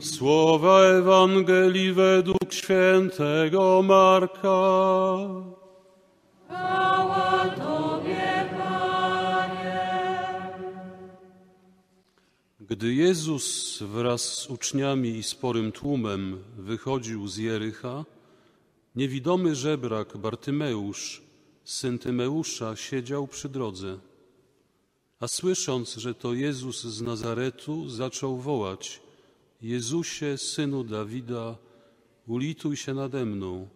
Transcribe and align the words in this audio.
Słowa 0.00 0.80
Ewangelii 0.82 1.92
według 1.92 2.52
świętego 2.52 3.82
Marka. 3.82 4.48
Chwała 6.44 7.48
Tobie, 7.48 8.50
Panie. 8.58 9.80
Gdy 12.60 12.94
Jezus 12.94 13.78
wraz 13.82 14.22
z 14.22 14.46
uczniami 14.50 15.08
i 15.08 15.22
sporym 15.22 15.72
tłumem 15.72 16.44
wychodził 16.58 17.28
z 17.28 17.36
Jericha, 17.36 18.04
niewidomy 18.96 19.54
żebrak 19.54 20.16
Bartymeusz, 20.16 21.22
syn 21.64 21.98
Tymeusza, 21.98 22.76
siedział 22.76 23.26
przy 23.26 23.48
drodze. 23.48 23.98
A 25.20 25.28
słysząc, 25.28 25.94
że 25.94 26.14
to 26.14 26.34
Jezus 26.34 26.84
z 26.84 27.02
Nazaretu, 27.02 27.88
zaczął 27.88 28.36
wołać: 28.36 29.02
Jezusie, 29.62 30.38
synu 30.38 30.84
Dawida, 30.84 31.58
ulituj 32.26 32.76
się 32.76 32.94
nade 32.94 33.24
mną. 33.24 33.68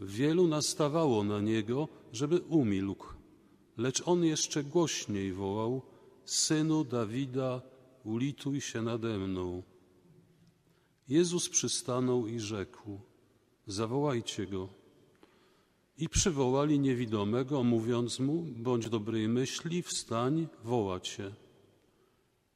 Wielu 0.00 0.46
nastawało 0.48 1.24
na 1.24 1.40
niego, 1.40 1.88
żeby 2.12 2.40
umilkł, 2.40 3.06
lecz 3.76 4.02
on 4.06 4.24
jeszcze 4.24 4.64
głośniej 4.64 5.32
wołał: 5.32 5.82
Synu 6.24 6.84
Dawida, 6.84 7.62
ulituj 8.04 8.60
się 8.60 8.82
nade 8.82 9.18
mną. 9.18 9.62
Jezus 11.08 11.48
przystanął 11.48 12.26
i 12.26 12.40
rzekł: 12.40 13.00
Zawołajcie 13.66 14.46
go. 14.46 14.68
I 15.98 16.08
przywołali 16.08 16.78
niewidomego, 16.78 17.64
mówiąc 17.64 18.20
mu: 18.20 18.46
Bądź 18.56 18.88
dobrej 18.88 19.28
myśli, 19.28 19.82
wstań, 19.82 20.48
woła 20.64 21.00
cię. 21.00 21.41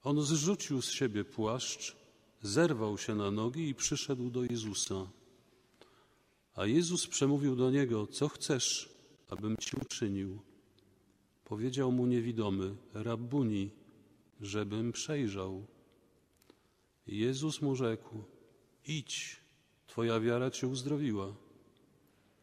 On 0.06 0.22
zrzucił 0.22 0.82
z 0.82 0.90
siebie 0.90 1.24
płaszcz, 1.24 1.96
zerwał 2.42 2.98
się 2.98 3.14
na 3.14 3.30
nogi 3.30 3.68
i 3.68 3.74
przyszedł 3.74 4.30
do 4.30 4.42
Jezusa. 4.42 5.10
A 6.54 6.66
Jezus 6.66 7.06
przemówił 7.06 7.56
do 7.56 7.70
niego: 7.70 8.06
Co 8.06 8.28
chcesz, 8.28 8.88
abym 9.28 9.56
ci 9.56 9.76
uczynił? 9.76 10.38
Powiedział 11.44 11.92
mu 11.92 12.06
niewidomy: 12.06 12.76
Rabbuni, 12.94 13.70
żebym 14.40 14.92
przejrzał. 14.92 15.66
Jezus 17.06 17.62
mu 17.62 17.76
rzekł: 17.76 18.24
Idź, 18.86 19.40
twoja 19.86 20.20
wiara 20.20 20.50
cię 20.50 20.68
uzdrowiła. 20.68 21.34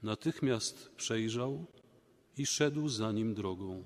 Natychmiast 0.02 0.90
przejrzał 0.90 1.66
i 2.38 2.46
szedł 2.46 2.90
za 2.90 3.12
nim 3.12 3.34
drogą. 3.34 3.84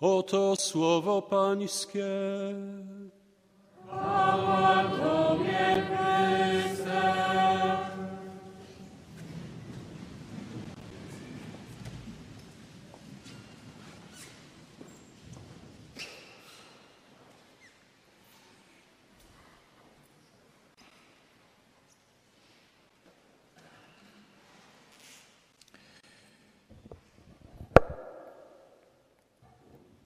Oto 0.00 0.56
słowo 0.56 1.22
Pańskie. 1.22 2.04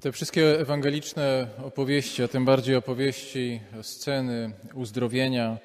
Te 0.03 0.13
wszystkie 0.13 0.61
ewangeliczne 0.61 1.47
opowieści, 1.65 2.23
a 2.23 2.29
tym 2.29 2.45
bardziej 2.45 2.77
opowieści, 2.77 3.61
sceny 3.83 4.53
uzdrowienia, 4.75 5.59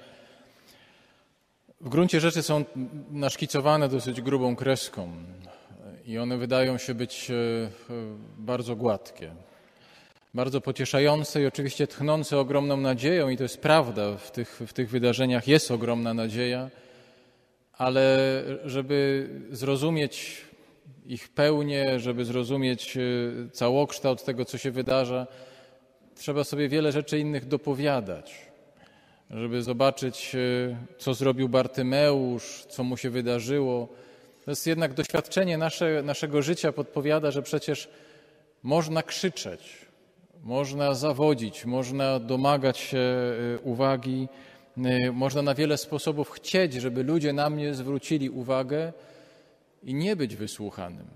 w 1.81 1.89
gruncie 1.89 2.19
rzeczy 2.19 2.43
są 2.43 2.65
naszkicowane 3.11 3.89
dosyć 3.89 4.21
grubą 4.21 4.55
kreską 4.55 5.11
i 6.05 6.17
one 6.17 6.37
wydają 6.37 6.77
się 6.77 6.93
być 6.93 7.31
e, 7.31 7.33
bardzo 8.37 8.75
gładkie, 8.75 9.31
bardzo 10.33 10.61
pocieszające 10.61 11.41
i 11.41 11.45
oczywiście 11.45 11.87
tchnące 11.87 12.39
ogromną 12.39 12.77
nadzieją, 12.77 13.29
i 13.29 13.37
to 13.37 13.43
jest 13.43 13.61
prawda, 13.61 14.17
w 14.17 14.31
tych, 14.31 14.61
w 14.67 14.73
tych 14.73 14.89
wydarzeniach 14.89 15.47
jest 15.47 15.71
ogromna 15.71 16.13
nadzieja, 16.13 16.69
ale 17.73 18.43
żeby 18.65 19.29
zrozumieć 19.51 20.46
ich 21.07 21.29
pełnię, 21.29 21.99
żeby 21.99 22.25
zrozumieć 22.25 22.97
e, 22.97 23.01
całokształt 23.51 24.23
tego, 24.23 24.45
co 24.45 24.57
się 24.57 24.71
wydarza, 24.71 25.27
trzeba 26.15 26.43
sobie 26.43 26.69
wiele 26.69 26.91
rzeczy 26.91 27.19
innych 27.19 27.47
dopowiadać, 27.47 28.35
żeby 29.29 29.63
zobaczyć, 29.63 30.35
e, 30.35 30.39
co 30.97 31.13
zrobił 31.13 31.49
Bartymeusz, 31.49 32.65
co 32.69 32.83
mu 32.83 32.97
się 32.97 33.09
wydarzyło. 33.09 33.87
To 34.45 34.51
jest 34.51 34.67
jednak 34.67 34.93
doświadczenie 34.93 35.57
nasze, 35.57 36.01
naszego 36.03 36.41
życia 36.41 36.71
podpowiada, 36.71 37.31
że 37.31 37.41
przecież 37.41 37.89
można 38.63 39.03
krzyczeć, 39.03 39.85
można 40.43 40.93
zawodzić, 40.93 41.65
można 41.65 42.19
domagać 42.19 42.77
się 42.77 42.97
e, 42.97 43.59
uwagi, 43.63 44.27
można 45.13 45.41
na 45.41 45.55
wiele 45.55 45.77
sposobów 45.77 46.29
chcieć, 46.29 46.73
żeby 46.73 47.03
ludzie 47.03 47.33
na 47.33 47.49
mnie 47.49 47.73
zwrócili 47.73 48.29
uwagę, 48.29 48.93
i 49.87 49.93
nie 49.93 50.15
być 50.15 50.35
wysłuchanym. 50.35 51.07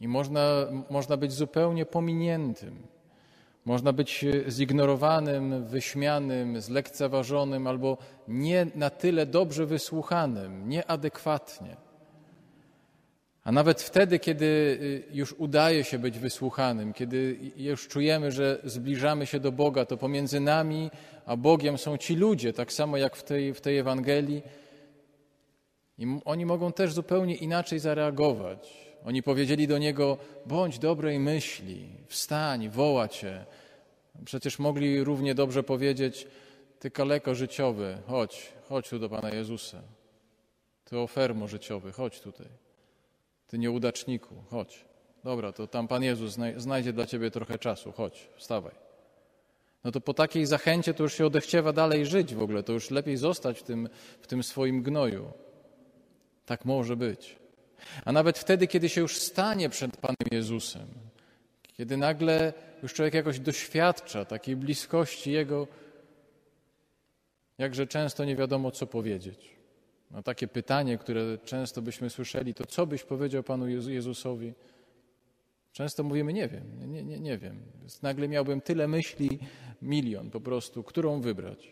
I 0.00 0.08
można, 0.08 0.66
można 0.90 1.16
być 1.16 1.32
zupełnie 1.32 1.86
pominiętym. 1.86 2.76
Można 3.64 3.92
być 3.92 4.24
zignorowanym, 4.48 5.66
wyśmianym, 5.66 6.60
zlekceważonym 6.60 7.66
albo 7.66 7.98
nie 8.28 8.66
na 8.74 8.90
tyle 8.90 9.26
dobrze 9.26 9.66
wysłuchanym, 9.66 10.68
nieadekwatnie. 10.68 11.76
A 13.44 13.52
nawet 13.52 13.82
wtedy, 13.82 14.18
kiedy 14.18 14.44
y, 14.46 15.04
już 15.12 15.32
udaje 15.32 15.84
się 15.84 15.98
być 15.98 16.18
wysłuchanym, 16.18 16.92
kiedy 16.92 17.36
już 17.56 17.88
czujemy, 17.88 18.32
że 18.32 18.60
zbliżamy 18.64 19.26
się 19.26 19.40
do 19.40 19.52
Boga, 19.52 19.84
to 19.84 19.96
pomiędzy 19.96 20.40
nami 20.40 20.90
a 21.26 21.36
Bogiem 21.36 21.78
są 21.78 21.96
ci 21.96 22.16
ludzie, 22.16 22.52
tak 22.52 22.72
samo 22.72 22.96
jak 22.96 23.16
w 23.16 23.22
tej, 23.22 23.54
w 23.54 23.60
tej 23.60 23.78
Ewangelii, 23.78 24.42
i 26.00 26.20
oni 26.24 26.46
mogą 26.46 26.72
też 26.72 26.92
zupełnie 26.92 27.34
inaczej 27.34 27.78
zareagować. 27.78 28.90
Oni 29.04 29.22
powiedzieli 29.22 29.68
do 29.68 29.78
niego: 29.78 30.18
bądź 30.46 30.78
dobrej 30.78 31.18
myśli, 31.18 31.88
wstań, 32.06 32.68
woła 32.68 33.08
cię. 33.08 33.44
Przecież 34.24 34.58
mogli 34.58 35.04
równie 35.04 35.34
dobrze 35.34 35.62
powiedzieć: 35.62 36.26
Ty 36.78 36.90
kaleko 36.90 37.34
życiowy, 37.34 37.98
chodź, 38.06 38.52
chodź 38.68 38.88
tu 38.88 38.98
do 38.98 39.08
Pana 39.08 39.30
Jezusa. 39.30 39.82
Ty 40.84 40.98
ofermo 40.98 41.48
życiowy, 41.48 41.92
chodź 41.92 42.20
tutaj. 42.20 42.46
Ty 43.46 43.58
nieudaczniku, 43.58 44.34
chodź. 44.50 44.84
Dobra, 45.24 45.52
to 45.52 45.66
tam 45.66 45.88
Pan 45.88 46.02
Jezus 46.02 46.38
znajdzie 46.56 46.92
dla 46.92 47.06
ciebie 47.06 47.30
trochę 47.30 47.58
czasu, 47.58 47.92
chodź, 47.92 48.28
wstawaj. 48.36 48.74
No 49.84 49.92
to 49.92 50.00
po 50.00 50.14
takiej 50.14 50.46
zachęcie 50.46 50.94
to 50.94 51.02
już 51.02 51.14
się 51.14 51.26
odechciewa 51.26 51.72
dalej 51.72 52.06
żyć 52.06 52.34
w 52.34 52.42
ogóle, 52.42 52.62
to 52.62 52.72
już 52.72 52.90
lepiej 52.90 53.16
zostać 53.16 53.58
w 53.58 53.62
tym, 53.62 53.88
w 54.20 54.26
tym 54.26 54.42
swoim 54.42 54.82
gnoju. 54.82 55.32
Tak 56.50 56.64
może 56.64 56.96
być. 56.96 57.36
A 58.04 58.12
nawet 58.12 58.38
wtedy, 58.38 58.66
kiedy 58.66 58.88
się 58.88 59.00
już 59.00 59.16
stanie 59.16 59.68
przed 59.68 59.96
Panem 59.96 60.28
Jezusem, 60.30 60.86
kiedy 61.76 61.96
nagle 61.96 62.52
już 62.82 62.94
człowiek 62.94 63.14
jakoś 63.14 63.40
doświadcza 63.40 64.24
takiej 64.24 64.56
bliskości 64.56 65.32
Jego, 65.32 65.66
jakże 67.58 67.86
często 67.86 68.24
nie 68.24 68.36
wiadomo, 68.36 68.70
co 68.70 68.86
powiedzieć. 68.86 69.50
No 70.10 70.22
takie 70.22 70.48
pytanie, 70.48 70.98
które 70.98 71.38
często 71.38 71.82
byśmy 71.82 72.10
słyszeli, 72.10 72.54
to 72.54 72.66
co 72.66 72.86
byś 72.86 73.02
powiedział 73.02 73.42
Panu 73.42 73.68
Jezusowi? 73.68 74.52
Często 75.72 76.02
mówimy, 76.02 76.32
nie 76.32 76.48
wiem, 76.48 76.92
nie, 76.92 77.02
nie, 77.02 77.20
nie 77.20 77.38
wiem. 77.38 77.62
Nagle 78.02 78.28
miałbym 78.28 78.60
tyle 78.60 78.88
myśli, 78.88 79.38
milion 79.82 80.30
po 80.30 80.40
prostu, 80.40 80.82
którą 80.82 81.20
wybrać. 81.20 81.70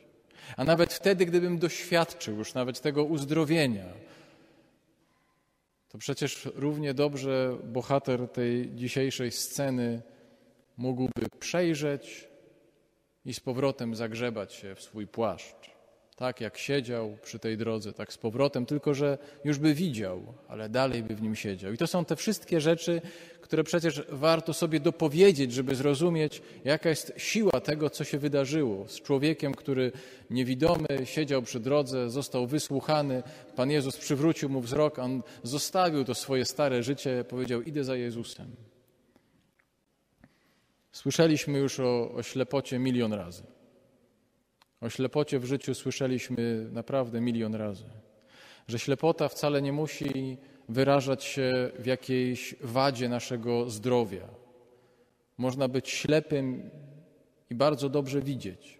A 0.56 0.64
nawet 0.64 0.92
wtedy, 0.92 1.26
gdybym 1.26 1.58
doświadczył 1.58 2.36
już 2.36 2.54
nawet 2.54 2.80
tego 2.80 3.04
uzdrowienia, 3.04 3.86
to 5.88 5.98
przecież 5.98 6.48
równie 6.54 6.94
dobrze 6.94 7.58
bohater 7.64 8.28
tej 8.28 8.74
dzisiejszej 8.74 9.32
sceny 9.32 10.02
mógłby 10.76 11.28
przejrzeć 11.38 12.28
i 13.24 13.34
z 13.34 13.40
powrotem 13.40 13.94
zagrzebać 13.94 14.52
się 14.52 14.74
w 14.74 14.82
swój 14.82 15.06
płaszcz. 15.06 15.77
Tak 16.18 16.40
jak 16.40 16.58
siedział 16.58 17.18
przy 17.22 17.38
tej 17.38 17.56
drodze, 17.56 17.92
tak 17.92 18.12
z 18.12 18.18
powrotem, 18.18 18.66
tylko 18.66 18.94
że 18.94 19.18
już 19.44 19.58
by 19.58 19.74
widział, 19.74 20.22
ale 20.48 20.68
dalej 20.68 21.02
by 21.02 21.14
w 21.14 21.22
nim 21.22 21.36
siedział. 21.36 21.72
I 21.72 21.76
to 21.76 21.86
są 21.86 22.04
te 22.04 22.16
wszystkie 22.16 22.60
rzeczy, 22.60 23.00
które 23.40 23.64
przecież 23.64 24.02
warto 24.08 24.54
sobie 24.54 24.80
dopowiedzieć, 24.80 25.52
żeby 25.52 25.74
zrozumieć, 25.74 26.42
jaka 26.64 26.88
jest 26.88 27.12
siła 27.16 27.60
tego, 27.60 27.90
co 27.90 28.04
się 28.04 28.18
wydarzyło 28.18 28.88
z 28.88 29.00
człowiekiem, 29.00 29.54
który 29.54 29.92
niewidomy 30.30 30.88
siedział 31.04 31.42
przy 31.42 31.60
drodze, 31.60 32.10
został 32.10 32.46
wysłuchany. 32.46 33.22
Pan 33.56 33.70
Jezus 33.70 33.96
przywrócił 33.96 34.48
mu 34.48 34.60
wzrok, 34.60 34.98
on 34.98 35.22
zostawił 35.42 36.04
to 36.04 36.14
swoje 36.14 36.44
stare 36.44 36.82
życie, 36.82 37.24
powiedział: 37.28 37.62
Idę 37.62 37.84
za 37.84 37.96
Jezusem. 37.96 38.56
Słyszeliśmy 40.92 41.58
już 41.58 41.80
o, 41.80 42.12
o 42.12 42.22
ślepocie 42.22 42.78
milion 42.78 43.12
razy. 43.12 43.57
O 44.80 44.90
ślepocie 44.90 45.38
w 45.38 45.44
życiu 45.44 45.74
słyszeliśmy 45.74 46.68
naprawdę 46.72 47.20
milion 47.20 47.54
razy. 47.54 47.84
Że 48.68 48.78
ślepota 48.78 49.28
wcale 49.28 49.62
nie 49.62 49.72
musi 49.72 50.36
wyrażać 50.68 51.24
się 51.24 51.70
w 51.78 51.86
jakiejś 51.86 52.54
wadzie 52.60 53.08
naszego 53.08 53.70
zdrowia. 53.70 54.28
Można 55.38 55.68
być 55.68 55.88
ślepym 55.88 56.70
i 57.50 57.54
bardzo 57.54 57.88
dobrze 57.88 58.20
widzieć. 58.22 58.78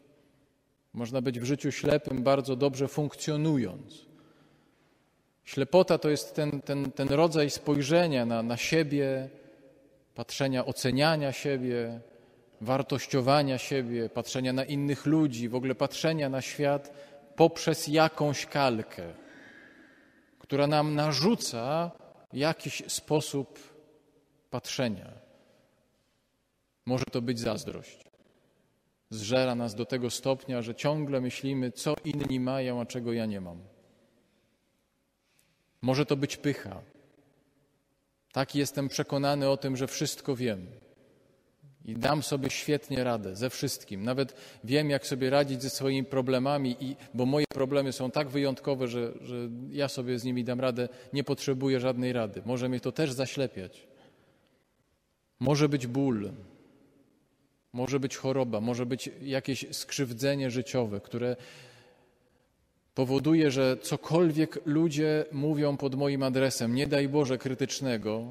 Można 0.92 1.22
być 1.22 1.40
w 1.40 1.44
życiu 1.44 1.72
ślepym, 1.72 2.22
bardzo 2.22 2.56
dobrze 2.56 2.88
funkcjonując. 2.88 4.06
Ślepota 5.44 5.98
to 5.98 6.10
jest 6.10 6.34
ten, 6.34 6.60
ten, 6.60 6.92
ten 6.92 7.08
rodzaj 7.08 7.50
spojrzenia 7.50 8.26
na, 8.26 8.42
na 8.42 8.56
siebie, 8.56 9.28
patrzenia, 10.14 10.66
oceniania 10.66 11.32
siebie, 11.32 12.00
wartościowania 12.60 13.58
siebie, 13.58 14.08
patrzenia 14.08 14.52
na 14.52 14.64
innych 14.64 15.06
ludzi, 15.06 15.48
w 15.48 15.54
ogóle 15.54 15.74
patrzenia 15.74 16.28
na 16.28 16.42
świat 16.42 16.92
poprzez 17.36 17.88
jakąś 17.88 18.46
kalkę, 18.46 19.02
która 20.38 20.66
nam 20.66 20.94
narzuca 20.94 21.90
jakiś 22.32 22.82
sposób 22.88 23.58
patrzenia. 24.50 25.12
Może 26.86 27.04
to 27.04 27.22
być 27.22 27.40
zazdrość. 27.40 28.04
Zżera 29.10 29.54
nas 29.54 29.74
do 29.74 29.86
tego 29.86 30.10
stopnia, 30.10 30.62
że 30.62 30.74
ciągle 30.74 31.20
myślimy, 31.20 31.72
co 31.72 31.94
inni 32.04 32.40
mają, 32.40 32.80
a 32.80 32.86
czego 32.86 33.12
ja 33.12 33.26
nie 33.26 33.40
mam. 33.40 33.60
Może 35.82 36.06
to 36.06 36.16
być 36.16 36.36
pycha. 36.36 36.80
Tak 38.32 38.54
jestem 38.54 38.88
przekonany 38.88 39.48
o 39.48 39.56
tym, 39.56 39.76
że 39.76 39.86
wszystko 39.86 40.36
wiem. 40.36 40.66
I 41.88 41.94
dam 41.96 42.22
sobie 42.22 42.50
świetnie 42.50 43.04
radę 43.04 43.36
ze 43.36 43.50
wszystkim. 43.50 44.02
Nawet 44.02 44.34
wiem, 44.64 44.90
jak 44.90 45.06
sobie 45.06 45.30
radzić 45.30 45.62
ze 45.62 45.70
swoimi 45.70 46.04
problemami, 46.04 46.76
i, 46.80 46.96
bo 47.14 47.26
moje 47.26 47.44
problemy 47.54 47.92
są 47.92 48.10
tak 48.10 48.28
wyjątkowe, 48.28 48.88
że, 48.88 49.12
że 49.20 49.48
ja 49.70 49.88
sobie 49.88 50.18
z 50.18 50.24
nimi 50.24 50.44
dam 50.44 50.60
radę, 50.60 50.88
nie 51.12 51.24
potrzebuję 51.24 51.80
żadnej 51.80 52.12
rady. 52.12 52.42
Może 52.44 52.68
mnie 52.68 52.80
to 52.80 52.92
też 52.92 53.12
zaślepiać. 53.12 53.86
Może 55.40 55.68
być 55.68 55.86
ból, 55.86 56.30
może 57.72 58.00
być 58.00 58.16
choroba, 58.16 58.60
może 58.60 58.86
być 58.86 59.10
jakieś 59.22 59.66
skrzywdzenie 59.70 60.50
życiowe, 60.50 61.00
które 61.00 61.36
powoduje, 62.94 63.50
że 63.50 63.76
cokolwiek 63.82 64.58
ludzie 64.66 65.24
mówią 65.32 65.76
pod 65.76 65.94
moim 65.94 66.22
adresem, 66.22 66.74
nie 66.74 66.86
daj 66.86 67.08
Boże 67.08 67.38
krytycznego, 67.38 68.24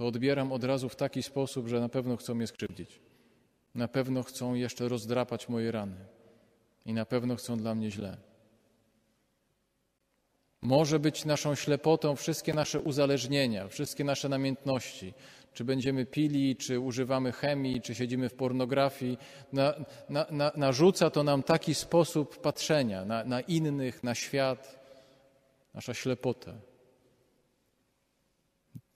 to, 0.00 0.06
odbieram 0.06 0.52
od 0.52 0.64
razu 0.64 0.88
w 0.88 0.96
taki 0.96 1.22
sposób, 1.22 1.68
że 1.68 1.80
na 1.80 1.88
pewno 1.88 2.16
chcą 2.16 2.34
mnie 2.34 2.46
skrzywdzić. 2.46 3.00
Na 3.74 3.88
pewno 3.88 4.22
chcą 4.22 4.54
jeszcze 4.54 4.88
rozdrapać 4.88 5.48
moje 5.48 5.72
rany 5.72 5.96
i 6.86 6.92
na 6.94 7.04
pewno 7.04 7.36
chcą 7.36 7.58
dla 7.58 7.74
mnie 7.74 7.90
źle. 7.90 8.16
Może 10.62 10.98
być 10.98 11.24
naszą 11.24 11.54
ślepotą 11.54 12.16
wszystkie 12.16 12.54
nasze 12.54 12.80
uzależnienia, 12.80 13.68
wszystkie 13.68 14.04
nasze 14.04 14.28
namiętności, 14.28 15.14
czy 15.52 15.64
będziemy 15.64 16.06
pili, 16.06 16.56
czy 16.56 16.80
używamy 16.80 17.32
chemii, 17.32 17.80
czy 17.80 17.94
siedzimy 17.94 18.28
w 18.28 18.34
pornografii, 18.34 19.18
na, 19.52 19.74
na, 20.08 20.26
na, 20.30 20.52
narzuca 20.56 21.10
to 21.10 21.22
nam 21.22 21.42
taki 21.42 21.74
sposób 21.74 22.40
patrzenia 22.40 23.04
na, 23.04 23.24
na 23.24 23.40
innych, 23.40 24.04
na 24.04 24.14
świat, 24.14 24.78
nasza 25.74 25.94
ślepota. 25.94 26.69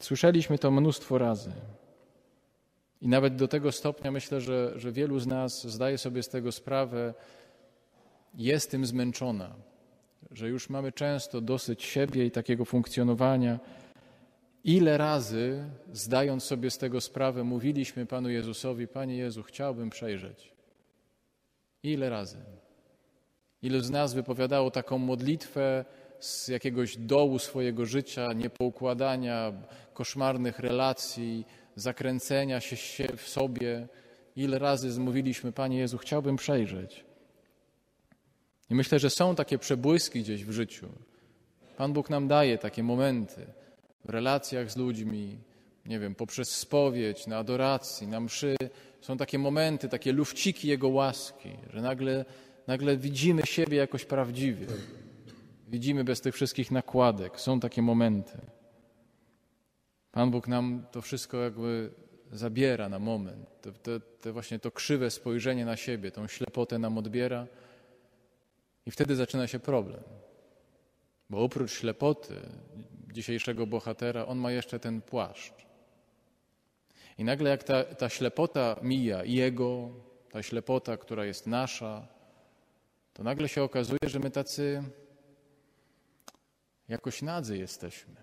Słyszeliśmy 0.02 0.58
to 0.58 0.70
mnóstwo 0.70 1.18
razy. 1.18 1.52
I 3.00 3.08
nawet 3.08 3.36
do 3.36 3.48
tego 3.48 3.72
stopnia 3.72 4.10
myślę, 4.10 4.40
że, 4.40 4.72
że 4.76 4.92
wielu 4.92 5.18
z 5.18 5.26
nas 5.26 5.66
zdaje 5.66 5.98
sobie 5.98 6.22
z 6.22 6.28
tego 6.28 6.52
sprawę, 6.52 7.14
jest 8.34 8.70
tym 8.70 8.86
zmęczona, 8.86 9.54
że 10.30 10.48
już 10.48 10.70
mamy 10.70 10.92
często 10.92 11.40
dosyć 11.40 11.82
siebie 11.82 12.26
i 12.26 12.30
takiego 12.30 12.64
funkcjonowania. 12.64 13.58
Ile 14.64 14.98
razy, 14.98 15.64
zdając 15.92 16.44
sobie 16.44 16.70
z 16.70 16.78
tego 16.78 17.00
sprawę, 17.00 17.44
mówiliśmy 17.44 18.06
Panu 18.06 18.30
Jezusowi: 18.30 18.88
Panie 18.88 19.16
Jezu, 19.16 19.42
chciałbym 19.42 19.90
przejrzeć. 19.90 20.52
Ile 21.82 22.10
razy? 22.10 22.38
Ilu 23.62 23.80
z 23.80 23.90
nas 23.90 24.14
wypowiadało 24.14 24.70
taką 24.70 24.98
modlitwę 24.98 25.84
z 26.20 26.48
jakiegoś 26.48 26.96
dołu 26.96 27.38
swojego 27.38 27.86
życia, 27.86 28.32
niepoukładania, 28.32 29.52
koszmarnych 29.94 30.58
relacji, 30.58 31.46
zakręcenia 31.76 32.60
się 32.60 33.06
w 33.16 33.28
sobie? 33.28 33.88
Ile 34.36 34.58
razy 34.58 34.92
zmówiliśmy, 34.92 35.52
Panie 35.52 35.78
Jezu, 35.78 35.98
chciałbym 35.98 36.36
przejrzeć. 36.36 37.04
I 38.70 38.74
myślę, 38.74 38.98
że 38.98 39.10
są 39.10 39.34
takie 39.34 39.58
przebłyski 39.58 40.20
gdzieś 40.20 40.44
w 40.44 40.50
życiu. 40.50 40.88
Pan 41.76 41.92
Bóg 41.92 42.10
nam 42.10 42.28
daje 42.28 42.58
takie 42.58 42.82
momenty 42.82 43.46
w 44.04 44.08
relacjach 44.10 44.70
z 44.70 44.76
ludźmi, 44.76 45.38
nie 45.86 46.00
wiem, 46.00 46.14
poprzez 46.14 46.48
spowiedź, 46.48 47.26
na 47.26 47.38
adoracji, 47.38 48.06
na 48.06 48.20
mszy. 48.20 48.56
Są 49.00 49.16
takie 49.16 49.38
momenty, 49.38 49.88
takie 49.88 50.12
lufciki 50.12 50.68
Jego 50.68 50.88
łaski, 50.88 51.50
że 51.72 51.82
nagle, 51.82 52.24
nagle 52.66 52.96
widzimy 52.96 53.42
siebie 53.46 53.76
jakoś 53.76 54.04
prawdziwie. 54.04 54.66
Widzimy 55.68 56.04
bez 56.04 56.20
tych 56.20 56.34
wszystkich 56.34 56.70
nakładek. 56.70 57.40
Są 57.40 57.60
takie 57.60 57.82
momenty. 57.82 58.38
Pan 60.12 60.30
Bóg 60.30 60.48
nam 60.48 60.86
to 60.90 61.02
wszystko 61.02 61.36
jakby 61.36 61.90
zabiera 62.32 62.88
na 62.88 62.98
moment. 62.98 63.48
To, 63.60 63.72
to, 63.72 63.90
to 64.20 64.32
właśnie 64.32 64.58
to 64.58 64.70
krzywe 64.70 65.10
spojrzenie 65.10 65.64
na 65.64 65.76
siebie, 65.76 66.10
tą 66.10 66.26
ślepotę 66.28 66.78
nam 66.78 66.98
odbiera. 66.98 67.46
I 68.86 68.90
wtedy 68.90 69.16
zaczyna 69.16 69.46
się 69.46 69.58
problem. 69.58 70.02
Bo 71.30 71.40
oprócz 71.40 71.72
ślepoty 71.72 72.34
dzisiejszego 73.12 73.66
bohatera, 73.66 74.26
on 74.26 74.38
ma 74.38 74.52
jeszcze 74.52 74.80
ten 74.80 75.02
płaszcz. 75.02 75.66
I 77.18 77.24
nagle 77.24 77.50
jak 77.50 77.64
ta, 77.64 77.84
ta 77.84 78.08
ślepota 78.08 78.76
mija 78.82 79.24
jego, 79.24 79.90
ta 80.30 80.42
ślepota, 80.42 80.96
która 80.96 81.24
jest 81.24 81.46
nasza, 81.46 82.08
to 83.12 83.22
nagle 83.22 83.48
się 83.48 83.62
okazuje, 83.62 83.98
że 84.06 84.18
my 84.18 84.30
tacy 84.30 84.82
jakoś 86.88 87.22
nadzy 87.22 87.58
jesteśmy. 87.58 88.14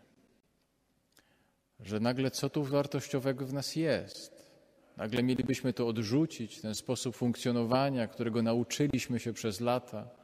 Że 1.79 1.99
nagle 1.99 2.31
co 2.31 2.49
tu 2.49 2.63
wartościowego 2.63 3.45
w 3.45 3.53
nas 3.53 3.75
jest? 3.75 4.51
Nagle 4.97 5.23
mielibyśmy 5.23 5.73
to 5.73 5.87
odrzucić, 5.87 6.61
ten 6.61 6.75
sposób 6.75 7.15
funkcjonowania, 7.15 8.07
którego 8.07 8.41
nauczyliśmy 8.41 9.19
się 9.19 9.33
przez 9.33 9.59
lata 9.59 10.21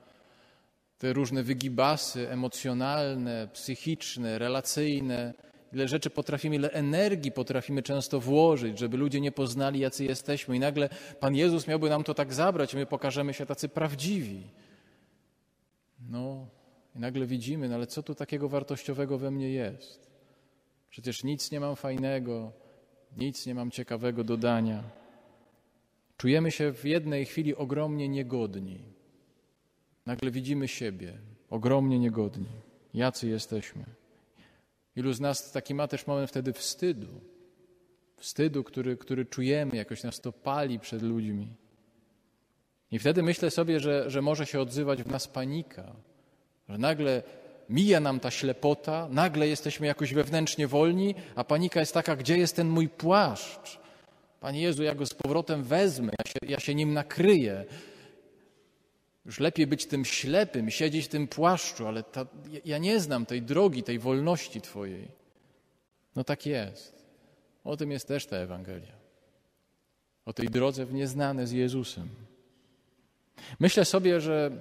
te 0.98 1.13
różne 1.13 1.44
wygibasy 1.44 2.29
emocjonalne, 2.29 3.48
psychiczne, 3.53 4.39
relacyjne, 4.39 5.34
ile 5.74 5.88
rzeczy 5.88 6.10
potrafimy, 6.10 6.56
ile 6.56 6.72
energii 6.72 7.32
potrafimy 7.32 7.84
często 7.84 8.20
włożyć, 8.20 8.79
żeby 8.79 8.98
ludzie 8.98 9.22
nie 9.22 9.32
poznali, 9.32 9.79
jacy 9.79 10.06
jesteśmy. 10.06 10.56
I 10.56 10.60
nagle 10.60 10.89
Pan 11.20 11.36
Jezus 11.36 11.67
miałby 11.67 11.89
nam 11.89 12.03
to 12.03 12.13
tak 12.13 12.34
zabrać, 12.34 12.74
my 12.74 12.86
pokażemy 12.86 13.34
się 13.34 13.46
tacy 13.46 13.70
prawdziwi. 13.70 14.44
No, 16.10 16.48
i 16.98 17.00
nagle 17.00 17.25
widzimy, 17.25 17.70
no 17.70 17.75
ale 17.75 17.88
co 17.88 18.04
tu 18.04 18.16
takiego 18.16 18.50
wartościowego 18.50 19.18
we 19.18 19.32
mnie 19.32 19.50
jest? 19.50 20.12
Przecież 20.89 21.24
nic 21.24 21.51
nie 21.51 21.60
mam 21.60 21.75
fajnego, 21.75 22.51
nic 23.18 23.46
nie 23.46 23.56
mam 23.56 23.72
ciekawego 23.72 24.24
dodania. 24.24 24.84
Czujemy 26.18 26.51
się 26.51 26.74
w 26.74 26.86
jednej 26.86 27.25
chwili 27.25 27.56
ogromnie 27.56 28.10
niegodni 28.10 28.98
nagle 30.08 30.32
widzimy 30.32 30.68
siebie 30.68 31.18
ogromnie 31.50 32.00
niegodni. 32.00 32.50
Jacy 32.94 33.27
jesteśmy. 33.27 33.86
Ilu 34.96 35.13
z 35.13 35.20
nas 35.20 35.51
taki 35.51 35.74
ma 35.74 35.88
też 35.88 36.08
moment 36.08 36.30
wtedy 36.30 36.54
wstydu. 36.54 37.22
Wstydu, 38.18 38.63
który, 38.63 38.98
który 38.98 39.25
czujemy, 39.25 39.75
jakoś 39.75 40.04
nas 40.04 40.22
to 40.22 40.32
pali 40.32 40.80
przed 40.80 41.01
ludźmi. 41.01 41.48
I 42.92 43.00
wtedy 43.00 43.24
myślę 43.24 43.51
sobie, 43.51 43.80
że, 43.80 44.10
że 44.10 44.22
może 44.22 44.46
się 44.46 44.60
odzywać 44.60 45.04
w 45.04 45.12
nas 45.12 45.27
panika, 45.27 45.96
że 46.70 46.78
nagle 46.78 47.24
mija 47.70 48.00
nam 48.00 48.20
ta 48.20 48.32
ślepota, 48.32 49.08
nagle 49.12 49.48
jesteśmy 49.48 49.88
jakoś 49.88 50.14
wewnętrznie 50.14 50.68
wolni, 50.68 51.16
a 51.36 51.44
panika 51.44 51.80
jest 51.80 51.94
taka, 51.94 52.16
gdzie 52.16 52.38
jest 52.38 52.56
ten 52.56 52.70
mój 52.70 52.90
płaszcz? 52.90 53.80
Panie 54.40 54.62
Jezu, 54.62 54.84
ja 54.84 54.96
go 54.96 55.06
z 55.06 55.14
powrotem 55.14 55.64
wezmę, 55.64 56.12
ja 56.20 56.32
się, 56.32 56.54
ja 56.54 56.60
się 56.60 56.76
nim 56.76 56.94
nakryję. 56.94 57.66
Już 59.26 59.40
lepiej 59.40 59.68
być 59.68 59.86
tym 59.86 60.06
ślepym, 60.06 60.72
siedzieć 60.72 61.06
w 61.06 61.10
tym 61.10 61.28
płaszczu, 61.28 61.88
ale 61.88 62.04
ta, 62.04 62.26
ja 62.66 62.78
nie 62.78 63.00
znam 63.00 63.26
tej 63.26 63.42
drogi, 63.42 63.84
tej 63.84 64.00
wolności 64.00 64.62
Twojej. 64.62 65.08
No 66.16 66.24
tak 66.24 66.46
jest. 66.46 67.06
O 67.64 67.78
tym 67.78 67.92
jest 67.92 68.08
też 68.08 68.26
ta 68.26 68.38
Ewangelia. 68.38 68.98
O 70.26 70.34
tej 70.34 70.50
drodze 70.50 70.86
w 70.86 70.94
nieznane 70.94 71.48
z 71.48 71.52
Jezusem. 71.52 72.10
Myślę 73.60 73.86
sobie, 73.86 74.22
że 74.22 74.52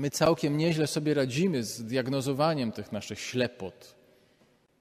my 0.00 0.10
całkiem 0.10 0.56
nieźle 0.56 0.86
sobie 0.86 1.14
radzimy 1.14 1.64
z 1.64 1.84
diagnozowaniem 1.84 2.72
tych 2.72 2.92
naszych 2.92 3.20
ślepot. 3.20 3.94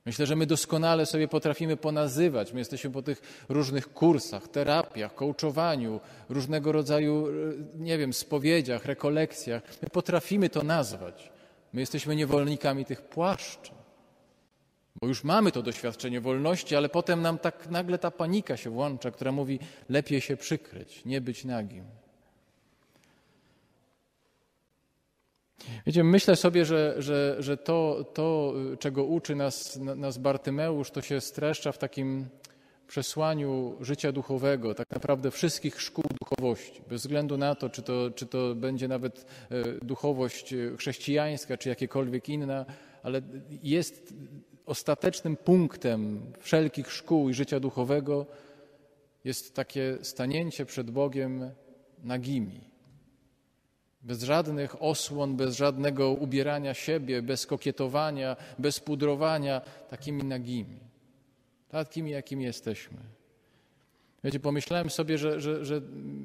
Myślę, 0.06 0.26
że 0.26 0.36
my 0.36 0.46
doskonale 0.46 1.06
sobie 1.06 1.28
potrafimy 1.28 1.78
ponazywać. 1.78 2.54
My 2.54 2.60
jesteśmy 2.60 2.90
po 2.90 3.02
tych 3.02 3.46
różnych 3.50 3.94
kursach, 3.94 4.48
terapiach, 4.48 5.16
coachowaniu, 5.16 6.00
różnego 6.30 6.72
rodzaju, 6.72 7.28
e, 7.28 7.32
nie 7.76 7.98
wiem, 7.98 8.14
spowiedziach, 8.14 8.86
rekolekcjach. 8.86 9.64
My 9.82 9.90
potrafimy 9.90 10.50
to 10.50 10.64
nazwać. 10.64 11.32
My 11.74 11.80
jesteśmy 11.80 12.16
niewolnikami 12.16 12.86
tych 12.86 13.02
płaszczy. 13.02 13.72
Bo 15.02 15.08
już 15.08 15.24
mamy 15.24 15.52
to 15.52 15.62
doświadczenie 15.62 16.22
wolności, 16.22 16.76
ale 16.76 16.90
potem 16.90 17.22
nam 17.22 17.38
tak 17.38 17.70
nagle 17.70 17.98
ta 17.98 18.12
panika 18.12 18.58
się 18.58 18.70
włącza, 18.70 19.12
która 19.12 19.32
mówi: 19.32 19.60
lepiej 19.90 20.22
się 20.22 20.38
przykryć, 20.38 21.06
nie 21.06 21.22
być 21.22 21.46
nagim. 21.46 21.99
Wiecie, 25.86 26.04
myślę 26.04 26.36
sobie, 26.36 26.66
że, 26.66 26.96
że, 26.98 27.36
że 27.40 27.58
to, 27.58 28.06
to, 28.14 28.54
czego 28.80 29.04
uczy 29.04 29.36
nas, 29.36 29.78
nas 29.78 30.18
Bartymeusz, 30.18 30.92
to 30.92 31.02
się 31.02 31.22
streszcza 31.22 31.72
w 31.72 31.78
takim 31.78 32.28
przesłaniu 32.88 33.78
życia 33.82 34.12
duchowego, 34.12 34.76
tak 34.76 34.90
naprawdę 34.92 35.32
wszystkich 35.32 35.82
szkół 35.82 36.04
duchowości, 36.22 36.82
bez 36.90 37.02
względu 37.02 37.38
na 37.38 37.56
to, 37.56 37.70
czy 37.70 37.82
to, 37.82 38.12
czy 38.12 38.26
to 38.26 38.56
będzie 38.56 38.88
nawet 38.88 39.26
e, 39.52 39.86
duchowość 39.86 40.54
chrześcijańska, 40.78 41.58
czy 41.58 41.70
jakiekolwiek 41.70 42.30
inna, 42.30 42.66
ale 43.04 43.22
jest 43.64 44.14
ostatecznym 44.66 45.38
punktem 45.38 46.22
wszelkich 46.40 46.92
szkół 46.92 47.30
i 47.30 47.34
życia 47.34 47.60
duchowego 47.60 48.26
jest 49.24 49.56
takie 49.56 49.98
stanięcie 50.02 50.66
przed 50.66 50.92
Bogiem 50.92 51.52
nagimi. 52.04 52.70
Bez 54.02 54.24
żadnych 54.24 54.82
osłon, 54.84 55.36
bez 55.36 55.56
żadnego 55.56 56.10
ubierania 56.10 56.74
siebie, 56.74 57.22
bez 57.22 57.46
kokietowania, 57.46 58.36
bez 58.60 58.80
pudrowania, 58.80 59.62
takimi 59.90 60.24
nagimi. 60.24 60.80
Takimi, 61.70 62.12
jakimi 62.12 62.44
jesteśmy. 62.44 62.98
Wiecie, 64.24 64.40
pomyślałem 64.40 64.90
sobie, 64.90 65.18
że, 65.18 65.40
że, 65.40 65.66
że 65.66 65.82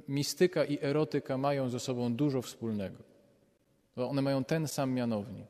mistyka 0.09 0.65
i 0.65 0.79
erotyka 0.83 1.39
mają 1.39 1.69
ze 1.69 1.81
sobą 1.81 2.15
dużo 2.15 2.43
wspólnego. 2.43 2.97
One 3.97 4.23
mają 4.23 4.45
ten 4.45 4.69
sam 4.69 4.93
mianownik. 4.93 5.47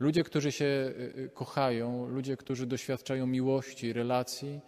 Ludzie, 0.00 0.24
którzy 0.24 0.52
się 0.52 0.64
y, 0.64 1.12
y, 1.18 1.30
kochają, 1.34 2.08
ludzie, 2.08 2.36
którzy 2.36 2.66
doświadczają 2.66 3.26
miłości, 3.26 3.92
relacji, 3.92 4.60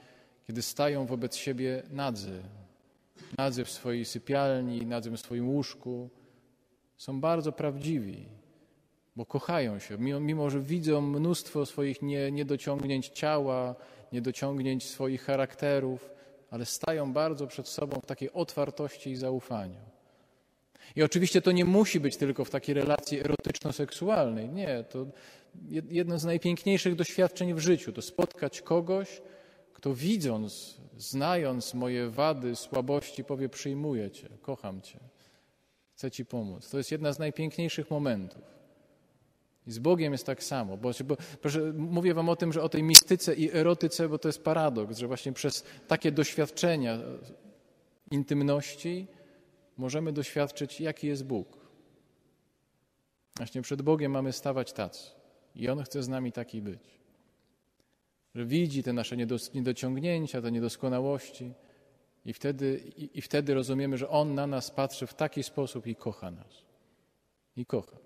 kiedy 0.46 0.62
stają 0.62 1.06
wobec 1.06 1.36
siebie 1.36 1.82
nadzy, 1.90 2.42
nadzy 3.38 3.64
w 3.64 3.70
swojej 3.70 4.04
sypialni, 4.04 4.86
nadzy 4.86 5.10
w 5.10 5.20
swoim 5.20 5.48
łóżku, 5.48 6.10
są 7.00 7.20
bardzo 7.20 7.52
prawdziwi, 7.52 8.26
bo 9.16 9.26
kochają 9.26 9.78
się, 9.78 9.98
mimo, 9.98 10.20
mimo 10.20 10.50
że 10.50 10.60
widzą 10.60 11.00
mnóstwo 11.00 11.66
swoich 11.66 12.02
nie, 12.02 12.32
niedociągnięć 12.32 13.08
ciała, 13.08 13.74
niedociągnięć 14.12 14.88
swoich 14.88 15.22
charakterów, 15.22 16.10
ale 16.50 16.66
stają 16.66 17.12
bardzo 17.12 17.46
przed 17.46 17.68
sobą 17.68 18.00
w 18.00 18.06
takiej 18.06 18.32
otwartości 18.32 19.10
i 19.10 19.16
zaufaniu. 19.16 19.80
I 20.96 21.02
oczywiście 21.02 21.42
to 21.42 21.52
nie 21.52 21.64
musi 21.64 22.00
być 22.00 22.16
tylko 22.16 22.44
w 22.44 22.50
takiej 22.50 22.74
relacji 22.74 23.20
erotyczno-seksualnej. 23.20 24.48
Nie, 24.48 24.84
to 24.90 25.06
jedno 25.90 26.18
z 26.18 26.24
najpiękniejszych 26.24 26.94
doświadczeń 26.94 27.54
w 27.54 27.58
życiu 27.58 27.92
to 27.92 28.02
spotkać 28.02 28.62
kogoś, 28.62 29.22
kto 29.72 29.94
widząc, 29.94 30.76
znając 30.98 31.74
moje 31.74 32.10
wady, 32.10 32.56
słabości, 32.56 33.24
powie: 33.24 33.48
Przyjmuję 33.48 34.10
Cię, 34.10 34.28
kocham 34.42 34.82
Cię, 34.82 34.98
chcę 36.00 36.10
Ci 36.10 36.24
pomóc. 36.24 36.70
To 36.70 36.78
jest 36.78 36.92
jedna 36.92 37.12
z 37.12 37.18
najpiękniejszych 37.18 37.90
momentów. 37.90 38.42
I 39.66 39.72
z 39.72 39.78
Bogiem 39.78 40.12
jest 40.12 40.26
tak 40.26 40.44
samo. 40.44 40.76
Bo, 40.76 40.90
bo, 41.04 41.16
proszę, 41.40 41.72
mówię 41.76 42.14
Wam 42.14 42.28
o 42.28 42.36
tym, 42.36 42.52
że 42.52 42.62
o 42.62 42.68
tej 42.68 42.82
mistyce 42.82 43.34
i 43.34 43.52
erotyce, 43.52 44.08
bo 44.08 44.18
to 44.18 44.28
jest 44.28 44.42
paradoks, 44.44 44.98
że 44.98 45.06
właśnie 45.06 45.32
przez 45.32 45.64
takie 45.88 46.12
doświadczenia 46.12 46.98
intymności 48.10 49.06
możemy 49.76 50.12
doświadczyć, 50.12 50.80
jaki 50.80 51.06
jest 51.06 51.24
Bóg. 51.24 51.58
Właśnie 53.36 53.62
przed 53.62 53.82
Bogiem 53.82 54.12
mamy 54.12 54.32
stawać 54.32 54.72
tacy. 54.72 55.10
I 55.54 55.68
On 55.68 55.82
chce 55.82 56.02
z 56.02 56.08
nami 56.08 56.32
taki 56.32 56.62
być. 56.62 57.00
Że 58.34 58.46
widzi 58.46 58.82
te 58.82 58.92
nasze 58.92 59.16
niedociągnięcia, 59.54 60.42
te 60.42 60.52
niedoskonałości, 60.52 61.54
i 62.24 62.32
wtedy, 62.32 62.80
i, 62.96 63.18
i 63.18 63.22
wtedy 63.22 63.54
rozumiemy, 63.54 63.98
że 63.98 64.08
On 64.08 64.34
na 64.34 64.46
nas 64.46 64.70
patrzy 64.70 65.06
w 65.06 65.14
taki 65.14 65.42
sposób 65.42 65.86
i 65.86 65.96
kocha 65.96 66.30
nas. 66.30 66.64
I 67.56 67.66
kocha. 67.66 67.96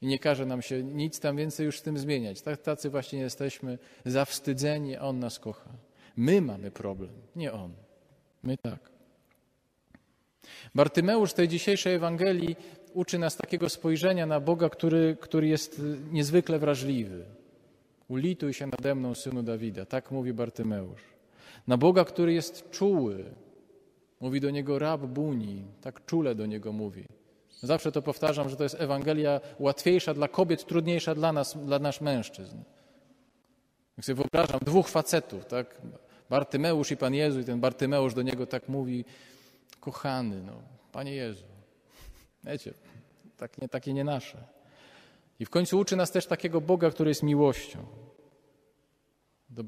I 0.00 0.06
nie 0.06 0.18
każe 0.18 0.46
nam 0.46 0.62
się 0.62 0.82
nic 0.82 1.20
tam 1.20 1.36
więcej 1.36 1.66
już 1.66 1.78
z 1.78 1.82
tym 1.82 1.98
zmieniać. 1.98 2.42
Tak, 2.42 2.62
tacy 2.62 2.90
właśnie 2.90 3.18
jesteśmy 3.18 3.78
zawstydzeni, 4.04 4.96
a 4.96 5.02
On 5.02 5.18
nas 5.18 5.38
kocha. 5.38 5.70
My 6.16 6.40
mamy 6.40 6.70
problem, 6.70 7.12
nie 7.36 7.52
On. 7.52 7.72
My 8.42 8.56
tak. 8.58 8.90
Bartymeusz 10.74 11.32
tej 11.32 11.48
dzisiejszej 11.48 11.94
Ewangelii 11.94 12.56
uczy 12.92 13.18
nas 13.18 13.36
takiego 13.36 13.68
spojrzenia 13.68 14.26
na 14.26 14.40
Boga, 14.40 14.68
który, 14.68 15.16
który 15.20 15.46
jest 15.46 15.82
niezwykle 16.12 16.58
wrażliwy. 16.58 17.24
Ulituj 18.08 18.54
się 18.54 18.66
nade 18.66 18.94
mną, 18.94 19.14
synu 19.14 19.42
Dawida. 19.42 19.86
Tak 19.86 20.10
mówi 20.10 20.32
Bartymeusz. 20.32 21.13
Na 21.66 21.76
Boga, 21.76 22.04
który 22.04 22.32
jest 22.32 22.70
czuły. 22.70 23.24
Mówi 24.20 24.40
do 24.40 24.50
niego 24.50 24.78
rab 24.78 25.00
buni. 25.00 25.64
Tak 25.80 26.04
czule 26.06 26.34
do 26.34 26.46
niego 26.46 26.72
mówi. 26.72 27.04
Zawsze 27.62 27.92
to 27.92 28.02
powtarzam, 28.02 28.48
że 28.48 28.56
to 28.56 28.62
jest 28.62 28.80
Ewangelia 28.80 29.40
łatwiejsza 29.58 30.14
dla 30.14 30.28
kobiet, 30.28 30.66
trudniejsza 30.66 31.14
dla 31.14 31.32
nas, 31.32 31.56
dla 31.66 31.78
nas 31.78 32.00
mężczyzn. 32.00 32.56
Jak 33.96 34.06
sobie 34.06 34.16
wyobrażam 34.16 34.60
dwóch 34.64 34.88
facetów, 34.88 35.46
tak? 35.46 35.80
Bartymeusz 36.30 36.90
i 36.90 36.96
Pan 36.96 37.14
Jezu 37.14 37.40
i 37.40 37.44
ten 37.44 37.60
Bartymeusz 37.60 38.14
do 38.14 38.22
niego 38.22 38.46
tak 38.46 38.68
mówi, 38.68 39.04
kochany, 39.80 40.42
no, 40.42 40.52
Panie 40.92 41.14
Jezu. 41.14 41.44
Wiecie, 42.44 42.74
tak 43.36 43.58
nie, 43.62 43.68
takie 43.68 43.92
nie 43.92 44.04
nasze. 44.04 44.38
I 45.40 45.44
w 45.44 45.50
końcu 45.50 45.78
uczy 45.78 45.96
nas 45.96 46.10
też 46.10 46.26
takiego 46.26 46.60
Boga, 46.60 46.90
który 46.90 47.10
jest 47.10 47.22
miłością. 47.22 47.78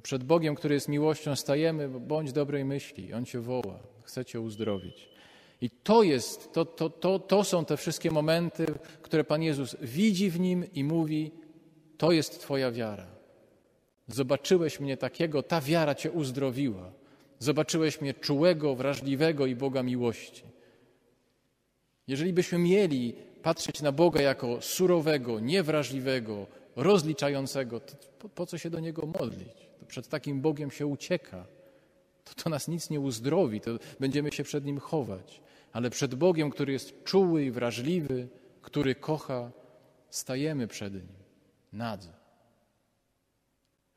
Przed 0.02 0.24
Bogiem, 0.24 0.54
który 0.54 0.74
jest 0.74 0.88
miłością, 0.88 1.36
stajemy, 1.36 1.88
bądź 1.88 2.32
dobrej 2.32 2.64
myśli. 2.64 3.12
On 3.12 3.24
cię 3.24 3.40
woła, 3.40 3.78
chce 4.02 4.24
cię 4.24 4.40
uzdrowić. 4.40 5.08
I 5.60 5.70
to 5.70 6.02
jest, 6.02 6.52
to, 6.52 6.64
to, 6.64 6.90
to, 6.90 7.18
to 7.18 7.44
są 7.44 7.64
te 7.64 7.76
wszystkie 7.76 8.10
momenty, 8.10 8.66
które 9.02 9.24
Pan 9.24 9.42
Jezus 9.42 9.76
widzi 9.82 10.30
w 10.30 10.40
nim 10.40 10.64
i 10.74 10.84
mówi: 10.84 11.30
To 11.98 12.12
jest 12.12 12.40
Twoja 12.40 12.70
wiara. 12.70 13.06
Zobaczyłeś 14.08 14.80
mnie 14.80 14.96
takiego, 14.96 15.42
ta 15.42 15.60
wiara 15.60 15.94
Cię 15.94 16.10
uzdrowiła. 16.10 16.92
Zobaczyłeś 17.38 18.00
mnie 18.00 18.14
czułego, 18.14 18.74
wrażliwego 18.74 19.46
i 19.46 19.54
Boga 19.54 19.82
miłości. 19.82 20.42
Jeżeli 22.06 22.32
byśmy 22.32 22.58
mieli 22.58 23.14
patrzeć 23.42 23.82
na 23.82 23.92
Boga 23.92 24.22
jako 24.22 24.62
surowego, 24.62 25.40
niewrażliwego, 25.40 26.46
rozliczającego, 26.76 27.80
to 27.80 27.96
po, 28.18 28.28
po 28.28 28.46
co 28.46 28.58
się 28.58 28.70
do 28.70 28.80
Niego 28.80 29.06
modlić? 29.06 29.65
Przed 29.86 30.08
takim 30.08 30.40
Bogiem 30.40 30.70
się 30.70 30.86
ucieka. 30.86 31.46
To, 32.24 32.34
to 32.34 32.50
nas 32.50 32.68
nic 32.68 32.90
nie 32.90 33.00
uzdrowi, 33.00 33.60
to 33.60 33.70
będziemy 34.00 34.32
się 34.32 34.44
przed 34.44 34.64
Nim 34.64 34.80
chować. 34.80 35.40
Ale 35.72 35.90
przed 35.90 36.14
Bogiem, 36.14 36.50
który 36.50 36.72
jest 36.72 37.04
czuły 37.04 37.44
i 37.44 37.50
wrażliwy, 37.50 38.28
który 38.62 38.94
kocha, 38.94 39.50
stajemy 40.10 40.66
przed 40.66 40.94
Nim 40.94 41.26
nadzy. 41.72 42.12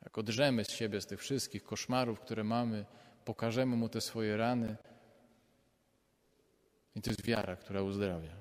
Jak 0.02 0.18
odrzemy 0.18 0.64
z 0.64 0.70
siebie 0.70 1.00
z 1.00 1.06
tych 1.06 1.20
wszystkich 1.20 1.64
koszmarów, 1.64 2.20
które 2.20 2.44
mamy, 2.44 2.84
pokażemy 3.24 3.76
Mu 3.76 3.88
te 3.88 4.00
swoje 4.00 4.36
rany. 4.36 4.76
I 6.94 7.02
to 7.02 7.10
jest 7.10 7.24
wiara, 7.24 7.56
która 7.56 7.82
uzdrawia. 7.82 8.36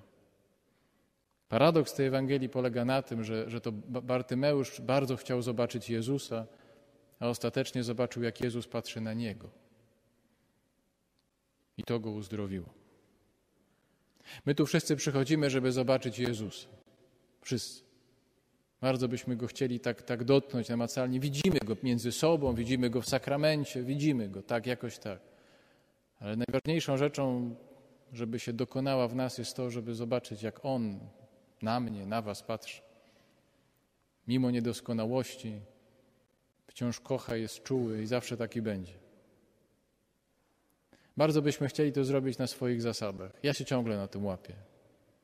Paradoks 1.49 1.93
tej 1.93 2.07
Ewangelii 2.07 2.49
polega 2.49 2.85
na 2.85 3.01
tym, 3.01 3.23
że, 3.23 3.49
że 3.49 3.61
to 3.61 3.71
Bartymeusz 4.01 4.81
bardzo 4.81 5.15
chciał 5.15 5.41
zobaczyć 5.41 5.89
Jezusa, 5.89 6.45
a 7.19 7.27
ostatecznie 7.27 7.83
zobaczył, 7.83 8.23
jak 8.23 8.41
Jezus 8.41 8.67
patrzy 8.67 9.01
na 9.01 9.13
niego. 9.13 9.49
I 11.77 11.83
to 11.83 11.99
go 11.99 12.11
uzdrowiło. 12.11 12.69
My 14.45 14.55
tu 14.55 14.65
wszyscy 14.65 14.95
przychodzimy, 14.95 15.49
żeby 15.49 15.71
zobaczyć 15.71 16.19
Jezusa. 16.19 16.67
Wszyscy. 17.41 17.83
Bardzo 18.81 19.07
byśmy 19.07 19.35
go 19.35 19.47
chcieli 19.47 19.79
tak, 19.79 20.01
tak 20.01 20.23
dotknąć 20.23 20.69
namacalnie. 20.69 21.19
Widzimy 21.19 21.59
go 21.65 21.77
między 21.83 22.11
sobą, 22.11 22.55
widzimy 22.55 22.89
go 22.89 23.01
w 23.01 23.09
sakramencie, 23.09 23.83
widzimy 23.83 24.29
go 24.29 24.41
tak, 24.41 24.67
jakoś 24.67 24.97
tak. 24.97 25.19
Ale 26.19 26.35
najważniejszą 26.35 26.97
rzeczą, 26.97 27.55
żeby 28.13 28.39
się 28.39 28.53
dokonała 28.53 29.07
w 29.07 29.15
nas, 29.15 29.37
jest 29.37 29.55
to, 29.55 29.69
żeby 29.69 29.95
zobaczyć, 29.95 30.41
jak 30.41 30.65
On 30.65 30.99
na 31.61 31.79
mnie, 31.79 32.05
na 32.05 32.21
Was 32.21 32.43
patrzy. 32.43 32.81
Mimo 34.27 34.51
niedoskonałości, 34.51 35.61
wciąż 36.69 36.99
kocha, 36.99 37.35
jest 37.35 37.63
czuły 37.63 38.01
i 38.01 38.05
zawsze 38.05 38.37
taki 38.37 38.61
będzie. 38.61 38.93
Bardzo 41.17 41.41
byśmy 41.41 41.67
chcieli 41.67 41.91
to 41.91 42.03
zrobić 42.03 42.37
na 42.37 42.47
swoich 42.47 42.81
zasadach. 42.81 43.31
Ja 43.43 43.53
się 43.53 43.65
ciągle 43.65 43.97
na 43.97 44.07
tym 44.07 44.25
łapię. 44.25 44.53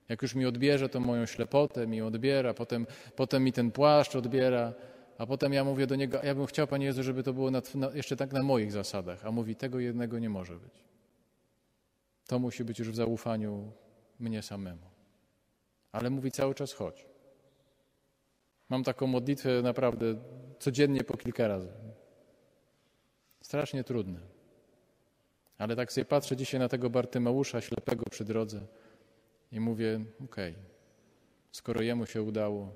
Jak 0.09 0.21
już 0.21 0.35
mi 0.35 0.45
odbierze 0.45 0.89
to 0.89 0.99
moją 0.99 1.25
ślepotę, 1.25 1.87
mi 1.87 2.01
odbiera, 2.01 2.53
potem, 2.53 2.87
potem 3.15 3.43
mi 3.43 3.53
ten 3.53 3.71
płaszcz 3.71 4.15
odbiera, 4.15 4.73
A 5.17 5.25
potem 5.25 5.53
ja 5.53 5.63
mówię 5.63 5.87
do 5.87 5.95
niego, 5.95 6.19
ja 6.23 6.35
bym 6.35 6.45
chciał, 6.45 6.67
Panie 6.67 6.85
Jezu, 6.85 7.03
żeby 7.03 7.23
to 7.23 7.33
było 7.33 7.51
na, 7.51 7.61
na, 7.75 7.89
jeszcze 7.89 8.15
tak 8.15 8.33
na 8.33 8.43
moich 8.43 8.71
zasadach. 8.71 9.25
A 9.25 9.31
mówi, 9.31 9.55
tego 9.55 9.79
jednego 9.79 10.19
nie 10.19 10.29
może 10.29 10.55
być. 10.55 10.83
To 12.27 12.39
musi 12.39 12.63
być 12.63 12.79
już 12.79 12.91
w 12.91 12.95
zaufaniu 12.95 13.71
mnie 14.19 14.41
samemu. 14.41 14.87
Ale 15.91 16.09
mówi 16.09 16.31
cały 16.31 16.55
czas 16.55 16.73
chodź. 16.73 17.05
Mam 18.69 18.83
taką 18.83 19.07
modlitwę 19.07 19.61
naprawdę 19.61 20.15
codziennie 20.59 21.03
po 21.03 21.17
kilka 21.17 21.47
razy. 21.47 21.69
Strasznie 23.41 23.83
trudne. 23.83 24.19
Ale 25.57 25.75
tak 25.75 25.91
sobie 25.91 26.05
patrzę 26.05 26.35
dzisiaj 26.35 26.59
na 26.59 26.69
tego 26.69 26.89
Bartymeusza 26.89 27.62
ślepego 27.62 28.05
przy 28.12 28.25
drodze 28.25 28.62
i 29.51 29.59
mówię, 29.59 30.05
okej, 30.24 30.51
okay, 30.51 30.63
skoro 31.51 31.81
jemu 31.81 32.05
się 32.05 32.21
udało, 32.21 32.74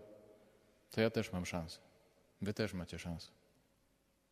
to 0.92 1.02
ja 1.02 1.10
też 1.10 1.32
mam 1.32 1.46
szansę. 1.46 1.80
Wy 2.42 2.54
też 2.54 2.74
macie 2.74 3.00
szansę. 3.00 3.39